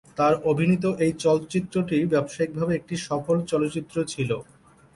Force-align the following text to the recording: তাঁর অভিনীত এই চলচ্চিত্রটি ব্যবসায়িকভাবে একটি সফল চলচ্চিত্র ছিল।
তাঁর 0.17 0.33
অভিনীত 0.51 0.85
এই 1.05 1.13
চলচ্চিত্রটি 1.23 1.97
ব্যবসায়িকভাবে 2.13 2.73
একটি 2.75 2.95
সফল 3.07 3.37
চলচ্চিত্র 3.51 3.95
ছিল। 4.13 4.29